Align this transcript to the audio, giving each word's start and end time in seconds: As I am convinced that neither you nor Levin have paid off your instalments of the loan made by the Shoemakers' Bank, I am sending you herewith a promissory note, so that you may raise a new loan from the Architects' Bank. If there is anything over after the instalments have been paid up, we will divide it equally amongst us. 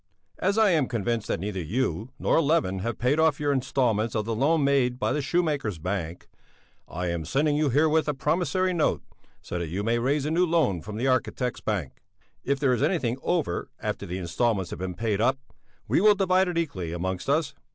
As 0.39 0.57
I 0.57 0.71
am 0.71 0.87
convinced 0.87 1.27
that 1.27 1.39
neither 1.39 1.61
you 1.61 2.09
nor 2.17 2.41
Levin 2.41 2.79
have 2.79 2.97
paid 2.97 3.19
off 3.19 3.39
your 3.39 3.51
instalments 3.51 4.15
of 4.15 4.25
the 4.25 4.33
loan 4.33 4.63
made 4.63 4.97
by 4.97 5.13
the 5.13 5.21
Shoemakers' 5.21 5.77
Bank, 5.77 6.27
I 6.87 7.05
am 7.09 7.23
sending 7.23 7.55
you 7.55 7.69
herewith 7.69 8.07
a 8.07 8.15
promissory 8.15 8.73
note, 8.73 9.03
so 9.43 9.59
that 9.59 9.67
you 9.67 9.83
may 9.83 9.99
raise 9.99 10.25
a 10.25 10.31
new 10.31 10.47
loan 10.47 10.81
from 10.81 10.97
the 10.97 11.05
Architects' 11.05 11.61
Bank. 11.61 12.01
If 12.43 12.59
there 12.59 12.73
is 12.73 12.81
anything 12.81 13.19
over 13.21 13.69
after 13.79 14.07
the 14.07 14.17
instalments 14.17 14.71
have 14.71 14.79
been 14.79 14.95
paid 14.95 15.21
up, 15.21 15.37
we 15.87 16.01
will 16.01 16.15
divide 16.15 16.47
it 16.47 16.57
equally 16.57 16.93
amongst 16.93 17.29
us. 17.29 17.53